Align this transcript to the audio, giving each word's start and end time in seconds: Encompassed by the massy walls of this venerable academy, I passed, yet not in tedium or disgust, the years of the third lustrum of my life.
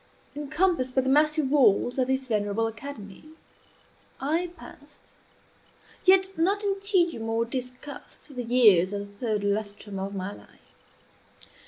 Encompassed 0.35 0.95
by 0.95 1.01
the 1.01 1.09
massy 1.09 1.43
walls 1.43 1.99
of 1.99 2.07
this 2.07 2.25
venerable 2.25 2.65
academy, 2.65 3.23
I 4.19 4.47
passed, 4.57 5.13
yet 6.05 6.35
not 6.35 6.63
in 6.63 6.79
tedium 6.79 7.29
or 7.29 7.45
disgust, 7.45 8.35
the 8.35 8.41
years 8.41 8.93
of 8.93 9.05
the 9.07 9.13
third 9.27 9.43
lustrum 9.43 9.99
of 9.99 10.15
my 10.15 10.33
life. 10.33 10.57